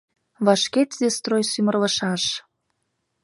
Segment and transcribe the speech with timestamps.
[0.45, 2.23] Вашке тиде строй сӱмырлышаш...